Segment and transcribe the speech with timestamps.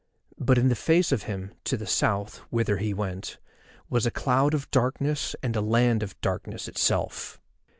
[0.39, 3.37] But in face of him, to the South, whither he went,
[3.87, 7.39] was a cloud of darkness and a land of darkness itself.